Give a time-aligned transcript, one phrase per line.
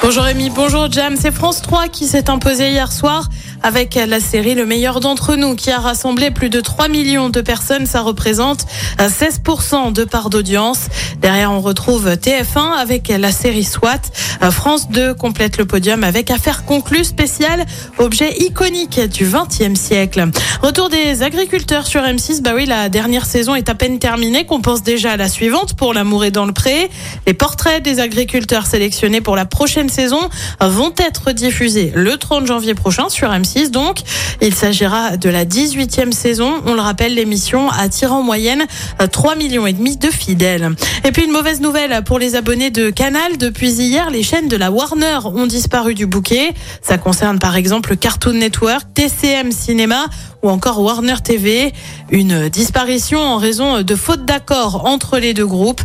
[0.00, 1.16] Bonjour Rémi, bonjour Jam.
[1.20, 3.28] C'est France 3 qui s'est imposé hier soir
[3.64, 7.40] avec la série Le meilleur d'entre nous qui a rassemblé plus de 3 millions de
[7.40, 7.84] personnes.
[7.84, 8.64] Ça représente
[8.98, 10.86] 16% de part d'audience.
[11.20, 14.00] Derrière, on retrouve TF1 avec la série SWAT.
[14.52, 17.66] France 2 complète le podium avec Affaire conclue spéciale,
[17.98, 20.28] objet iconique du 20e siècle.
[20.62, 22.40] Retour des agriculteurs sur M6.
[22.40, 25.74] Bah oui, la dernière saison est à peine terminée, qu'on pense déjà à la suivante
[25.74, 26.88] pour l'amour et dans le pré.
[27.26, 30.20] Les portraits des agriculteurs sélectionnés pour la prochaine saison
[30.60, 33.70] vont être diffusés le 30 janvier prochain sur M6.
[33.70, 34.00] Donc,
[34.40, 36.62] il s'agira de la 18e saison.
[36.66, 38.66] On le rappelle, l'émission attire en moyenne
[39.10, 40.70] 3 millions et demi de fidèles.
[41.04, 43.38] Et puis une mauvaise nouvelle pour les abonnés de Canal.
[43.38, 46.52] Depuis hier, les chaînes de la Warner ont disparu du bouquet.
[46.82, 50.06] Ça concerne par exemple Cartoon Network, TCM Cinéma
[50.42, 51.72] ou encore Warner TV.
[52.10, 55.80] Une disparition en raison de fautes d'accord entre les deux groupes.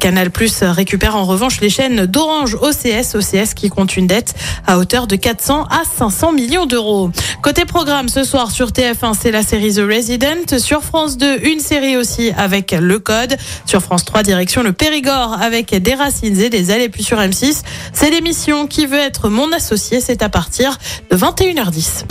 [0.00, 4.34] Canal Plus récupère en revanche les chaînes d'Orange OCS, OCS qui compte une dette
[4.66, 7.10] à hauteur de 400 à 500 millions d'euros.
[7.42, 10.58] Côté programme, ce soir sur TF1, c'est la série The Resident.
[10.58, 13.36] Sur France 2, une série aussi avec Le Code.
[13.66, 16.82] Sur France 3, direction le Périgord avec des racines et des ailes.
[16.82, 20.00] Et puis sur M6, c'est l'émission qui veut être mon associé.
[20.00, 20.78] C'est à partir
[21.10, 22.04] de 21h10.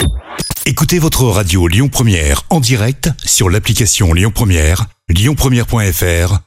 [0.65, 6.46] Écoutez votre radio Lyon Première en direct sur l'application Lyon Première, lyonpremière.fr